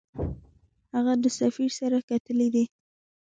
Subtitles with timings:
[0.93, 2.65] هغه د سفیر سره کتلي دي.